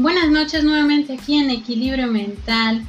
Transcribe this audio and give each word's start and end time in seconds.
Buenas 0.00 0.30
noches 0.30 0.64
nuevamente 0.64 1.12
aquí 1.12 1.36
en 1.36 1.50
Equilibrio 1.50 2.06
Mental. 2.06 2.86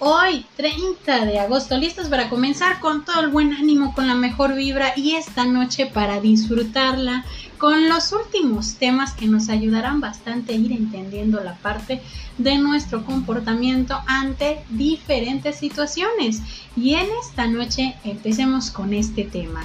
Hoy, 0.00 0.44
30 0.56 1.24
de 1.24 1.38
agosto, 1.38 1.78
listos 1.78 2.08
para 2.08 2.28
comenzar 2.28 2.80
con 2.80 3.04
todo 3.04 3.20
el 3.20 3.28
buen 3.28 3.52
ánimo, 3.52 3.94
con 3.94 4.08
la 4.08 4.16
mejor 4.16 4.56
vibra 4.56 4.92
y 4.96 5.14
esta 5.14 5.44
noche 5.44 5.86
para 5.86 6.20
disfrutarla 6.20 7.24
con 7.58 7.88
los 7.88 8.10
últimos 8.10 8.74
temas 8.74 9.12
que 9.12 9.28
nos 9.28 9.48
ayudarán 9.48 10.00
bastante 10.00 10.54
a 10.54 10.56
ir 10.56 10.72
entendiendo 10.72 11.40
la 11.44 11.54
parte 11.54 12.02
de 12.38 12.58
nuestro 12.58 13.04
comportamiento 13.04 13.96
ante 14.08 14.64
diferentes 14.70 15.54
situaciones. 15.54 16.42
Y 16.76 16.94
en 16.94 17.06
esta 17.22 17.46
noche 17.46 17.94
empecemos 18.02 18.72
con 18.72 18.94
este 18.94 19.22
tema 19.22 19.62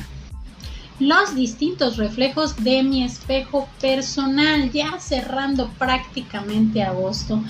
los 1.01 1.33
distintos 1.33 1.97
reflejos 1.97 2.55
de 2.63 2.83
mi 2.83 3.03
espejo 3.03 3.67
personal, 3.81 4.71
ya 4.71 4.99
cerrando 4.99 5.67
prácticamente 5.79 6.83
agosto 6.83 7.41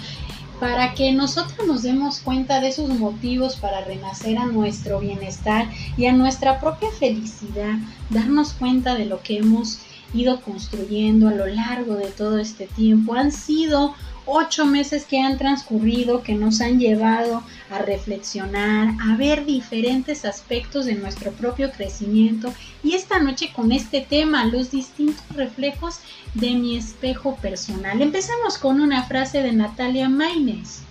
para 0.62 0.94
que 0.94 1.12
nosotros 1.12 1.68
nos 1.68 1.82
demos 1.82 2.20
cuenta 2.20 2.62
de 2.62 2.70
esos 2.70 2.88
motivos 2.88 3.58
para 3.58 3.84
renacer 3.84 4.38
a 4.38 4.46
nuestro 4.46 5.02
bienestar 5.02 5.68
y 5.98 6.06
a 6.06 6.14
nuestra 6.14 6.62
propia 6.62 6.90
felicidad, 6.92 7.78
darnos 8.10 8.54
cuenta 8.54 8.96
de 8.96 9.06
lo 9.06 9.22
que 9.22 9.40
hemos 9.40 9.80
ido 10.14 10.42
construyendo 10.42 11.28
a 11.28 11.34
lo 11.34 11.48
largo 11.48 11.96
de 11.96 12.08
todo 12.08 12.38
este 12.38 12.68
tiempo. 12.68 13.14
Han 13.14 13.32
sido 13.32 13.96
ocho 14.26 14.66
meses 14.66 15.06
que 15.06 15.20
han 15.20 15.38
transcurrido, 15.38 16.22
que 16.22 16.36
nos 16.36 16.62
han 16.62 16.80
llevado 16.80 17.44
a 17.70 17.80
reflexionar, 17.80 18.94
a 19.02 19.16
ver 19.18 19.46
diferentes 19.46 20.26
aspectos 20.26 20.86
de 20.86 20.96
nuestro 20.96 21.32
propio 21.32 21.72
crecimiento 21.72 22.54
y 22.84 22.94
esta 22.94 23.20
noche 23.20 23.52
con 23.54 23.72
este 23.72 24.02
tema, 24.02 24.46
los 24.46 24.72
distintos 24.72 25.24
reflejos 25.36 26.00
de 26.34 26.52
mi 26.52 26.78
espejo 26.78 27.36
personal. 27.38 28.02
Empezamos 28.02 28.58
con 28.58 28.80
una 28.80 29.04
frase 29.04 29.42
de 29.42 29.52
Natalia 29.54 30.10
Maines. 30.10 30.84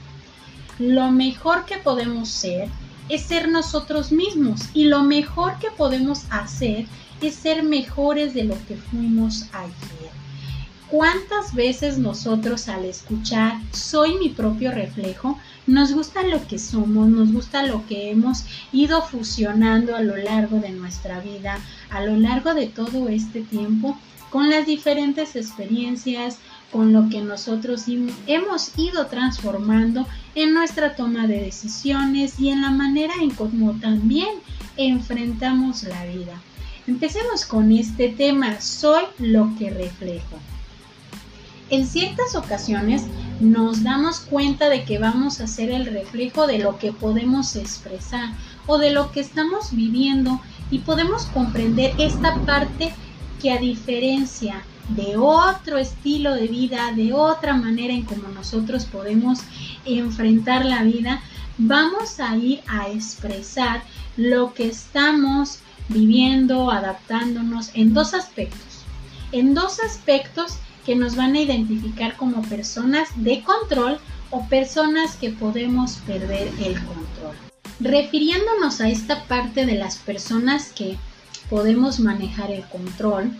Lo 0.79 1.11
mejor 1.11 1.67
que 1.67 1.77
podemos 1.77 2.29
ser 2.29 2.69
es 3.11 3.23
ser 3.23 3.49
nosotros 3.49 4.13
mismos 4.13 4.63
y 4.73 4.85
lo 4.85 5.03
mejor 5.03 5.59
que 5.59 5.71
podemos 5.71 6.25
hacer 6.31 6.87
es 7.21 7.35
ser 7.35 7.63
mejores 7.63 8.35
de 8.35 8.45
lo 8.45 8.55
que 8.67 8.77
fuimos 8.77 9.47
ayer. 9.53 10.11
¿Cuántas 10.89 11.55
veces 11.55 11.99
nosotros 11.99 12.69
al 12.69 12.85
escuchar 12.85 13.61
soy 13.73 14.19
mi 14.19 14.29
propio 14.29 14.73
reflejo, 14.73 15.39
nos 15.67 15.93
gusta 15.93 16.25
lo 16.25 16.45
que 16.49 16.59
somos, 16.59 17.09
nos 17.09 17.33
gusta 17.33 17.65
lo 17.65 17.87
que 17.87 18.11
hemos 18.11 18.45
ido 18.73 19.03
fusionando 19.03 19.95
a 19.95 20.01
lo 20.01 20.17
largo 20.17 20.59
de 20.59 20.71
nuestra 20.71 21.21
vida, 21.21 21.61
a 21.91 22.03
lo 22.03 22.17
largo 22.17 22.55
de 22.55 22.67
todo 22.67 23.09
este 23.09 23.43
tiempo, 23.43 23.97
con 24.31 24.51
las 24.51 24.67
diferentes 24.67 25.37
experiencias, 25.37 26.39
con 26.73 26.93
lo 26.93 27.09
que 27.09 27.21
nosotros 27.21 27.85
hemos 28.27 28.79
ido 28.79 29.07
transformando 29.07 30.07
en 30.35 30.55
nuestra 30.55 30.95
toma 30.95 31.27
de 31.27 31.41
decisiones 31.41 32.39
y 32.39 32.51
en 32.51 32.63
la 32.63 32.71
manera 32.71 33.15
en 33.21 33.31
cómo 33.31 33.73
también 33.81 34.29
enfrentamos 34.77 35.83
la 35.83 36.05
vida. 36.07 36.41
Empecemos 36.87 37.45
con 37.45 37.73
este 37.73 38.09
tema, 38.09 38.61
soy 38.61 39.05
lo 39.19 39.53
que 39.59 39.71
reflejo. 39.71 40.39
En 41.71 41.87
ciertas 41.87 42.35
ocasiones 42.35 43.05
nos 43.39 43.85
damos 43.85 44.21
cuenta 44.21 44.69
de 44.69 44.85
que 44.85 44.99
vamos 44.99 45.41
a 45.41 45.47
ser 45.47 45.71
el 45.71 45.87
reflejo 45.87 46.47
de 46.47 46.59
lo 46.59 46.79
que 46.79 46.93
podemos 46.93 47.55
expresar 47.55 48.31
o 48.67 48.79
de 48.79 48.91
lo 48.91 49.13
que 49.13 49.21
estamos 49.21 49.71
viviendo 49.73 50.41
y 50.71 50.81
podemos 50.81 51.27
comprender 51.27 51.95
esta 51.99 52.35
parte 52.41 52.93
que 53.41 53.53
a 53.53 53.59
diferencia 53.59 54.65
de 54.89 55.17
otro 55.17 55.79
estilo 55.79 56.35
de 56.35 56.49
vida, 56.49 56.93
de 56.93 57.13
otra 57.13 57.55
manera 57.55 57.93
en 57.93 58.03
como 58.03 58.29
nosotros 58.29 58.85
podemos 58.87 59.41
enfrentar 59.85 60.65
la 60.65 60.83
vida, 60.83 61.23
vamos 61.59 62.19
a 62.21 62.37
ir 62.37 62.61
a 62.67 62.89
expresar 62.89 63.83
lo 64.17 64.55
que 64.55 64.69
estamos 64.69 65.61
viviendo, 65.89 66.71
adaptándonos 66.71 67.71
en 67.75 67.95
dos 67.95 68.15
aspectos. 68.15 68.85
En 69.33 69.55
dos 69.55 69.79
aspectos 69.81 70.57
que 70.85 70.97
nos 70.97 71.17
van 71.17 71.35
a 71.35 71.41
identificar 71.41 72.17
como 72.17 72.43
personas 72.43 73.09
de 73.17 73.43
control 73.43 73.99
o 74.31 74.47
personas 74.47 75.17
que 75.17 75.31
podemos 75.31 75.97
perder 76.07 76.49
el 76.59 76.75
control. 76.85 77.37
Refiriéndonos 77.81 78.81
a 78.81 78.89
esta 78.89 79.25
parte 79.25 79.67
de 79.67 79.75
las 79.75 79.99
personas 79.99 80.73
que 80.73 80.97
podemos 81.49 82.01
manejar 82.01 82.51
el 82.51 82.65
control, 82.65 83.33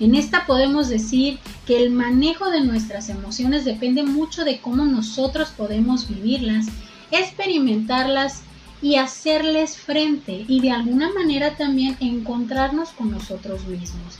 en 0.00 0.14
esta 0.14 0.46
podemos 0.46 0.88
decir 0.88 1.38
que 1.66 1.82
el 1.82 1.90
manejo 1.90 2.50
de 2.50 2.60
nuestras 2.60 3.08
emociones 3.08 3.64
depende 3.64 4.02
mucho 4.02 4.44
de 4.44 4.60
cómo 4.60 4.84
nosotros 4.84 5.50
podemos 5.50 6.08
vivirlas, 6.08 6.66
experimentarlas 7.10 8.42
y 8.80 8.96
hacerles 8.96 9.76
frente 9.76 10.44
y 10.46 10.60
de 10.60 10.70
alguna 10.70 11.10
manera 11.12 11.56
también 11.56 11.96
encontrarnos 12.00 12.90
con 12.90 13.10
nosotros 13.10 13.66
mismos. 13.66 14.18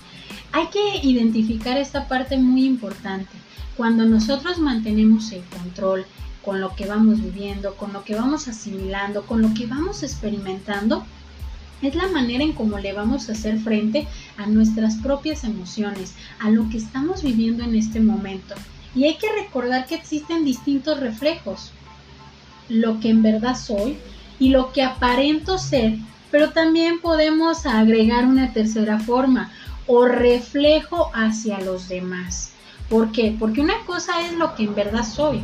Hay 0.53 0.67
que 0.69 1.07
identificar 1.07 1.77
esta 1.77 2.09
parte 2.09 2.39
muy 2.39 2.65
importante. 2.65 3.31
Cuando 3.77 4.05
nosotros 4.05 4.59
mantenemos 4.59 5.31
el 5.31 5.43
control 5.45 6.07
con 6.45 6.61
lo 6.61 6.75
que 6.75 6.87
vamos 6.87 7.23
viviendo, 7.23 7.77
con 7.77 7.93
lo 7.93 8.03
que 8.03 8.15
vamos 8.15 8.49
asimilando, 8.49 9.27
con 9.27 9.43
lo 9.43 9.55
que 9.55 9.67
vamos 9.67 10.03
experimentando, 10.03 11.07
es 11.83 11.95
la 11.95 12.09
manera 12.09 12.45
en 12.45 12.53
cómo 12.53 12.79
le 12.79 12.93
vamos 12.93 13.29
a 13.29 13.33
hacer 13.33 13.59
frente 13.59 14.07
a 14.37 14.47
nuestras 14.47 14.97
propias 14.97 15.45
emociones, 15.45 16.15
a 16.41 16.51
lo 16.51 16.69
que 16.69 16.79
estamos 16.79 17.23
viviendo 17.23 17.65
en 17.65 17.75
este 17.75 18.01
momento. 18.01 18.55
Y 18.95 19.05
hay 19.05 19.17
que 19.17 19.33
recordar 19.33 19.87
que 19.87 19.95
existen 19.95 20.45
distintos 20.45 20.99
reflejos. 21.01 21.73
Lo 22.69 23.01
que 23.01 23.11
en 23.11 23.23
verdad 23.23 23.57
soy 23.57 23.97
y 24.39 24.51
lo 24.51 24.73
que 24.73 24.83
aparento 24.83 25.59
ser, 25.59 25.97
pero 26.31 26.51
también 26.51 27.01
podemos 27.01 27.65
agregar 27.67 28.27
una 28.27 28.53
tercera 28.53 28.99
forma, 28.99 29.51
o 29.87 30.05
reflejo 30.05 31.11
hacia 31.15 31.61
los 31.61 31.89
demás. 31.89 32.53
¿Por 32.89 33.11
qué? 33.11 33.35
Porque 33.39 33.61
una 33.61 33.79
cosa 33.87 34.21
es 34.27 34.35
lo 34.35 34.55
que 34.55 34.65
en 34.65 34.75
verdad 34.75 35.05
soy, 35.05 35.43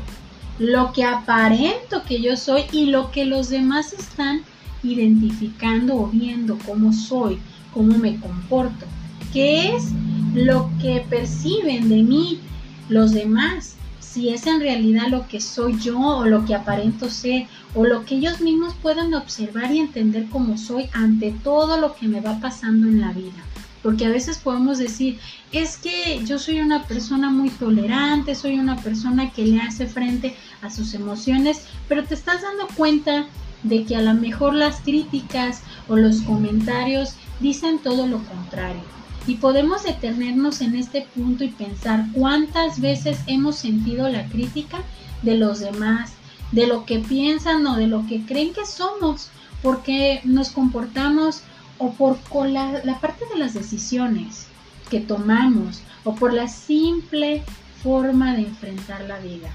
lo 0.58 0.92
que 0.92 1.04
aparento 1.04 2.02
que 2.04 2.20
yo 2.20 2.36
soy 2.36 2.64
y 2.70 2.86
lo 2.86 3.10
que 3.10 3.24
los 3.24 3.48
demás 3.48 3.92
están 3.92 4.44
identificando 4.84 5.96
o 5.96 6.06
viendo 6.08 6.58
cómo 6.66 6.92
soy, 6.92 7.38
cómo 7.72 7.98
me 7.98 8.18
comporto, 8.20 8.86
qué 9.32 9.74
es 9.74 9.92
lo 10.34 10.70
que 10.80 11.04
perciben 11.08 11.88
de 11.88 12.02
mí 12.02 12.40
los 12.88 13.12
demás, 13.12 13.76
si 14.00 14.28
es 14.28 14.46
en 14.46 14.60
realidad 14.60 15.08
lo 15.08 15.26
que 15.26 15.40
soy 15.40 15.78
yo 15.78 15.98
o 15.98 16.24
lo 16.24 16.44
que 16.44 16.54
aparento 16.54 17.10
ser 17.10 17.46
o 17.74 17.84
lo 17.84 18.04
que 18.04 18.16
ellos 18.16 18.40
mismos 18.40 18.74
puedan 18.80 19.12
observar 19.14 19.72
y 19.72 19.80
entender 19.80 20.26
cómo 20.30 20.56
soy 20.56 20.88
ante 20.92 21.32
todo 21.42 21.78
lo 21.78 21.96
que 21.96 22.06
me 22.06 22.20
va 22.20 22.38
pasando 22.38 22.86
en 22.86 23.00
la 23.00 23.12
vida. 23.12 23.42
Porque 23.82 24.06
a 24.06 24.10
veces 24.10 24.38
podemos 24.38 24.78
decir, 24.78 25.18
es 25.52 25.76
que 25.76 26.24
yo 26.24 26.38
soy 26.38 26.60
una 26.60 26.84
persona 26.84 27.28
muy 27.28 27.50
tolerante, 27.50 28.34
soy 28.34 28.58
una 28.58 28.76
persona 28.76 29.30
que 29.30 29.44
le 29.44 29.60
hace 29.60 29.86
frente 29.86 30.34
a 30.62 30.70
sus 30.70 30.94
emociones, 30.94 31.66
pero 31.88 32.04
te 32.04 32.14
estás 32.14 32.42
dando 32.42 32.66
cuenta 32.76 33.26
de 33.64 33.84
que 33.84 33.96
a 33.96 34.02
lo 34.02 34.14
mejor 34.14 34.54
las 34.54 34.80
críticas 34.80 35.62
o 35.88 35.96
los 35.96 36.22
comentarios 36.22 37.14
dicen 37.40 37.78
todo 37.78 38.06
lo 38.06 38.22
contrario. 38.24 38.82
Y 39.26 39.36
podemos 39.36 39.82
detenernos 39.82 40.60
en 40.60 40.76
este 40.76 41.06
punto 41.14 41.44
y 41.44 41.48
pensar 41.48 42.06
cuántas 42.12 42.80
veces 42.80 43.18
hemos 43.26 43.56
sentido 43.56 44.08
la 44.08 44.28
crítica 44.28 44.78
de 45.22 45.36
los 45.36 45.60
demás, 45.60 46.12
de 46.52 46.66
lo 46.66 46.84
que 46.84 46.98
piensan 46.98 47.66
o 47.66 47.76
de 47.76 47.86
lo 47.86 48.06
que 48.06 48.24
creen 48.24 48.52
que 48.52 48.66
somos, 48.66 49.30
porque 49.62 50.20
nos 50.24 50.50
comportamos 50.50 51.42
o 51.78 51.92
por 51.92 52.18
la, 52.46 52.84
la 52.84 53.00
parte 53.00 53.24
de 53.32 53.38
las 53.38 53.54
decisiones 53.54 54.46
que 54.90 55.00
tomamos 55.00 55.80
o 56.04 56.14
por 56.14 56.32
la 56.32 56.48
simple 56.48 57.42
forma 57.82 58.34
de 58.34 58.42
enfrentar 58.42 59.02
la 59.02 59.18
vida. 59.18 59.48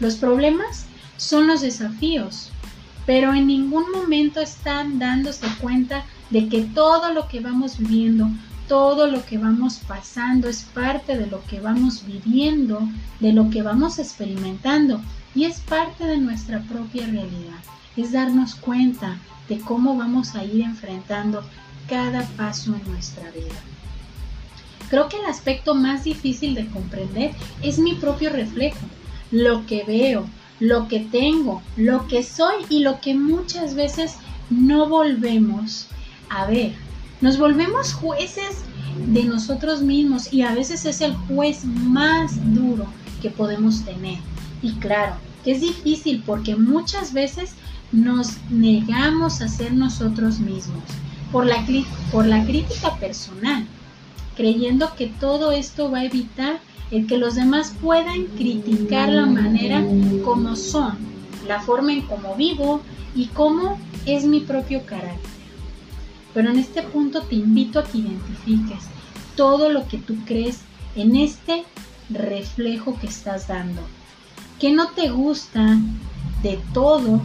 Los 0.00 0.14
problemas 0.16 0.86
son 1.16 1.48
los 1.48 1.60
desafíos, 1.60 2.50
pero 3.08 3.32
en 3.32 3.46
ningún 3.46 3.90
momento 3.90 4.38
están 4.38 4.98
dándose 4.98 5.46
cuenta 5.62 6.04
de 6.28 6.46
que 6.50 6.60
todo 6.60 7.10
lo 7.14 7.26
que 7.26 7.40
vamos 7.40 7.78
viviendo, 7.78 8.28
todo 8.68 9.06
lo 9.06 9.24
que 9.24 9.38
vamos 9.38 9.80
pasando 9.88 10.46
es 10.46 10.64
parte 10.74 11.16
de 11.16 11.26
lo 11.26 11.42
que 11.46 11.58
vamos 11.58 12.04
viviendo, 12.04 12.86
de 13.20 13.32
lo 13.32 13.48
que 13.48 13.62
vamos 13.62 13.98
experimentando 13.98 15.00
y 15.34 15.44
es 15.44 15.60
parte 15.60 16.04
de 16.04 16.18
nuestra 16.18 16.60
propia 16.64 17.06
realidad. 17.06 17.60
Es 17.96 18.12
darnos 18.12 18.54
cuenta 18.54 19.16
de 19.48 19.58
cómo 19.58 19.96
vamos 19.96 20.34
a 20.34 20.44
ir 20.44 20.60
enfrentando 20.60 21.42
cada 21.88 22.26
paso 22.36 22.74
en 22.74 22.92
nuestra 22.92 23.30
vida. 23.30 23.58
Creo 24.90 25.08
que 25.08 25.16
el 25.16 25.24
aspecto 25.24 25.74
más 25.74 26.04
difícil 26.04 26.54
de 26.54 26.66
comprender 26.66 27.30
es 27.62 27.78
mi 27.78 27.94
propio 27.94 28.28
reflejo, 28.28 28.84
lo 29.30 29.64
que 29.64 29.84
veo, 29.84 30.26
lo 30.60 30.88
que 30.88 31.00
tengo, 31.00 31.62
lo 31.76 32.06
que 32.06 32.22
soy 32.22 32.64
y 32.68 32.80
lo 32.80 33.00
que 33.00 33.14
muchas 33.14 33.74
veces 33.74 34.16
no 34.50 34.88
volvemos 34.88 35.86
a 36.28 36.46
ver. 36.46 36.74
Nos 37.20 37.38
volvemos 37.38 37.94
jueces 37.94 38.62
de 39.06 39.24
nosotros 39.24 39.82
mismos 39.82 40.32
y 40.32 40.42
a 40.42 40.54
veces 40.54 40.84
es 40.84 41.00
el 41.00 41.14
juez 41.14 41.64
más 41.64 42.32
duro 42.54 42.86
que 43.22 43.30
podemos 43.30 43.84
tener. 43.84 44.18
Y 44.62 44.72
claro, 44.74 45.14
que 45.44 45.52
es 45.52 45.60
difícil 45.60 46.22
porque 46.24 46.56
muchas 46.56 47.12
veces 47.12 47.52
nos 47.92 48.32
negamos 48.50 49.40
a 49.40 49.48
ser 49.48 49.72
nosotros 49.72 50.40
mismos 50.40 50.82
por 51.32 51.46
la, 51.46 51.64
por 52.12 52.26
la 52.26 52.44
crítica 52.44 52.96
personal, 52.96 53.66
creyendo 54.38 54.94
que 54.94 55.08
todo 55.08 55.50
esto 55.50 55.90
va 55.90 55.98
a 55.98 56.04
evitar 56.04 56.60
el 56.92 57.08
que 57.08 57.18
los 57.18 57.34
demás 57.34 57.74
puedan 57.82 58.26
criticar 58.36 59.08
la 59.08 59.26
manera 59.26 59.84
como 60.24 60.54
son, 60.54 60.96
la 61.48 61.60
forma 61.60 61.92
en 61.92 62.02
cómo 62.02 62.36
vivo 62.36 62.80
y 63.16 63.26
cómo 63.26 63.80
es 64.06 64.24
mi 64.24 64.38
propio 64.38 64.86
carácter. 64.86 65.18
Pero 66.32 66.50
en 66.50 66.58
este 66.60 66.84
punto 66.84 67.22
te 67.22 67.34
invito 67.34 67.80
a 67.80 67.84
que 67.84 67.98
identifiques 67.98 68.84
todo 69.34 69.70
lo 69.70 69.88
que 69.88 69.98
tú 69.98 70.16
crees 70.24 70.60
en 70.94 71.16
este 71.16 71.64
reflejo 72.08 72.96
que 73.00 73.08
estás 73.08 73.48
dando. 73.48 73.82
¿Qué 74.60 74.70
no 74.70 74.90
te 74.90 75.10
gusta 75.10 75.78
de 76.44 76.60
todo? 76.72 77.22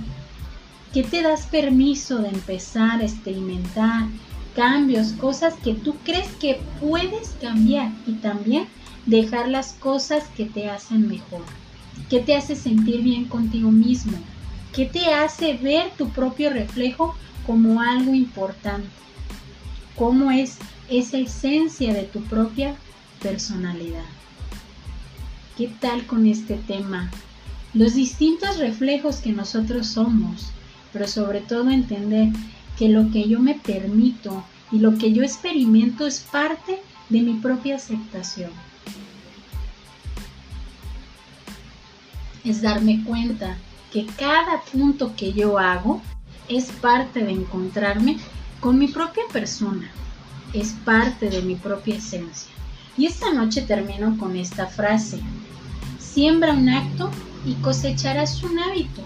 ¿Qué 0.93 1.03
te 1.03 1.21
das 1.21 1.45
permiso 1.45 2.17
de 2.17 2.29
empezar 2.29 3.01
a 3.01 3.05
experimentar 3.05 4.07
cambios, 4.55 5.13
cosas 5.13 5.53
que 5.63 5.73
tú 5.73 5.95
crees 6.03 6.27
que 6.39 6.59
puedes 6.79 7.29
cambiar 7.41 7.91
y 8.05 8.13
también 8.13 8.67
dejar 9.05 9.49
las 9.49 9.73
cosas 9.73 10.25
que 10.35 10.45
te 10.45 10.69
hacen 10.69 11.07
mejor? 11.07 11.43
¿Qué 12.09 12.19
te 12.19 12.35
hace 12.35 12.55
sentir 12.55 13.01
bien 13.01 13.25
contigo 13.25 13.71
mismo? 13.71 14.17
¿Qué 14.73 14.85
te 14.85 15.13
hace 15.13 15.53
ver 15.53 15.91
tu 15.97 16.09
propio 16.09 16.49
reflejo 16.49 17.15
como 17.45 17.81
algo 17.81 18.13
importante? 18.13 18.87
¿Cómo 19.95 20.31
es 20.31 20.57
esa 20.89 21.17
esencia 21.17 21.93
de 21.93 22.03
tu 22.03 22.21
propia 22.23 22.75
personalidad? 23.21 24.05
¿Qué 25.57 25.67
tal 25.79 26.05
con 26.07 26.25
este 26.25 26.55
tema? 26.55 27.11
Los 27.73 27.93
distintos 27.93 28.57
reflejos 28.57 29.17
que 29.17 29.31
nosotros 29.31 29.87
somos, 29.87 30.49
pero 30.91 31.07
sobre 31.07 31.41
todo 31.41 31.69
entender 31.69 32.29
que 32.77 32.89
lo 32.89 33.11
que 33.11 33.27
yo 33.27 33.39
me 33.39 33.55
permito 33.55 34.43
y 34.71 34.79
lo 34.79 34.97
que 34.97 35.13
yo 35.13 35.23
experimento 35.23 36.07
es 36.07 36.19
parte 36.19 36.81
de 37.09 37.21
mi 37.21 37.35
propia 37.35 37.75
aceptación. 37.75 38.51
Es 42.43 42.61
darme 42.61 43.03
cuenta 43.03 43.57
que 43.91 44.05
cada 44.05 44.61
punto 44.71 45.15
que 45.15 45.33
yo 45.33 45.59
hago 45.59 46.01
es 46.49 46.65
parte 46.71 47.23
de 47.23 47.31
encontrarme 47.31 48.17
con 48.59 48.79
mi 48.79 48.87
propia 48.87 49.23
persona, 49.31 49.89
es 50.53 50.71
parte 50.85 51.29
de 51.29 51.41
mi 51.41 51.55
propia 51.55 51.95
esencia. 51.95 52.51
Y 52.97 53.05
esta 53.05 53.33
noche 53.33 53.61
termino 53.61 54.17
con 54.17 54.35
esta 54.35 54.67
frase. 54.67 55.19
Siembra 55.99 56.53
un 56.53 56.69
acto 56.69 57.09
y 57.45 57.53
cosecharás 57.55 58.41
un 58.43 58.59
hábito. 58.59 59.03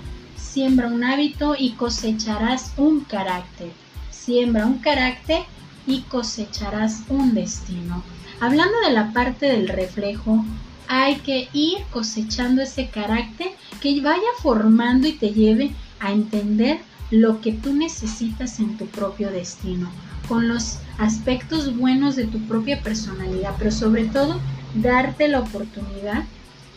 Siembra 0.57 0.88
un 0.88 1.04
hábito 1.04 1.56
y 1.56 1.74
cosecharás 1.74 2.74
un 2.77 3.01
carácter. 3.01 3.71
Siembra 4.09 4.65
un 4.65 4.80
carácter 4.80 5.44
y 5.86 6.01
cosecharás 6.01 7.04
un 7.09 7.36
destino. 7.36 8.01
Hablando 8.39 8.74
de 8.80 8.92
la 8.92 9.13
parte 9.13 9.45
del 9.45 9.68
reflejo, 9.68 10.44
hay 10.88 11.18
que 11.18 11.48
ir 11.54 11.77
cosechando 11.92 12.63
ese 12.63 12.89
carácter 12.89 13.50
que 13.81 14.01
vaya 14.01 14.18
formando 14.42 15.07
y 15.07 15.12
te 15.12 15.31
lleve 15.31 15.75
a 16.00 16.12
entender 16.12 16.80
lo 17.12 17.39
que 17.39 17.51
tú 17.51 17.74
necesitas 17.74 18.57
en 18.59 18.77
tu 18.77 18.88
propio 18.88 19.30
destino, 19.30 19.92
con 20.27 20.48
los 20.48 20.80
aspectos 20.98 21.77
buenos 21.77 22.15
de 22.15 22.25
tu 22.25 22.39
propia 22.48 22.81
personalidad, 22.81 23.54
pero 23.59 23.69
sobre 23.71 24.06
todo 24.06 24.39
darte 24.74 25.27
la 25.27 25.42
oportunidad 25.42 26.24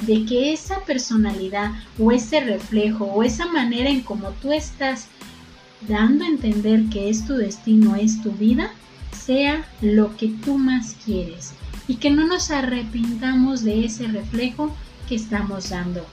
de 0.02 0.24
que 0.24 0.52
esa 0.52 0.84
personalidad 0.84 1.72
o 1.98 2.12
ese 2.12 2.40
reflejo 2.40 3.04
o 3.04 3.22
esa 3.22 3.46
manera 3.46 3.90
en 3.90 4.00
como 4.00 4.30
tú 4.42 4.52
estás 4.52 5.08
dando 5.88 6.24
a 6.24 6.28
entender 6.28 6.84
que 6.90 7.08
es 7.08 7.26
tu 7.26 7.34
destino, 7.36 7.96
es 7.96 8.22
tu 8.22 8.32
vida, 8.32 8.70
sea 9.16 9.64
lo 9.80 10.16
que 10.16 10.28
tú 10.28 10.58
más 10.58 10.96
quieres 11.04 11.52
y 11.88 11.96
que 11.96 12.10
no 12.10 12.26
nos 12.26 12.50
arrepintamos 12.50 13.64
de 13.64 13.84
ese 13.84 14.06
reflejo 14.06 14.74
que 15.08 15.16
estamos 15.16 15.70
dando. 15.70 16.06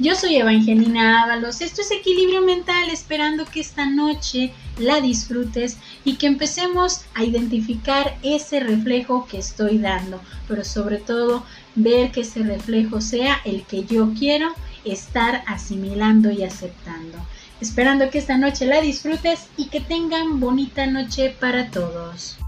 Yo 0.00 0.14
soy 0.14 0.36
Evangelina 0.36 1.24
Ábalos, 1.24 1.60
esto 1.60 1.82
es 1.82 1.90
Equilibrio 1.90 2.40
Mental, 2.40 2.88
esperando 2.88 3.44
que 3.44 3.60
esta 3.60 3.84
noche 3.84 4.50
la 4.78 5.02
disfrutes 5.02 5.76
y 6.04 6.14
que 6.14 6.26
empecemos 6.26 7.02
a 7.12 7.22
identificar 7.22 8.16
ese 8.22 8.60
reflejo 8.60 9.26
que 9.26 9.36
estoy 9.36 9.76
dando, 9.76 10.18
pero 10.48 10.64
sobre 10.64 10.96
todo 10.96 11.44
ver 11.74 12.12
que 12.12 12.22
ese 12.22 12.42
reflejo 12.42 13.02
sea 13.02 13.42
el 13.44 13.64
que 13.64 13.84
yo 13.84 14.14
quiero 14.18 14.54
estar 14.86 15.44
asimilando 15.46 16.30
y 16.30 16.44
aceptando. 16.44 17.18
Esperando 17.60 18.08
que 18.08 18.20
esta 18.20 18.38
noche 18.38 18.64
la 18.64 18.80
disfrutes 18.80 19.48
y 19.58 19.66
que 19.66 19.82
tengan 19.82 20.40
bonita 20.40 20.86
noche 20.86 21.36
para 21.38 21.70
todos. 21.70 22.38